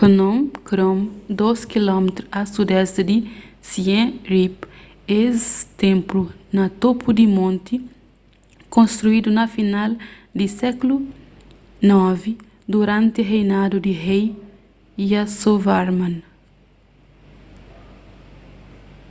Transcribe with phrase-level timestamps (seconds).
[0.00, 0.36] phnom
[0.68, 1.00] krom
[1.40, 2.06] 12 km
[2.38, 3.16] a sudoesti di
[3.70, 4.56] siem reap
[5.22, 5.36] es
[5.82, 6.22] ténplu
[6.56, 7.74] na topu di monti
[8.74, 9.90] konstruidu na final
[10.38, 10.96] di sékulu
[12.14, 12.22] ix
[12.72, 14.24] duranti reinadu di rei
[15.12, 16.14] yasovarman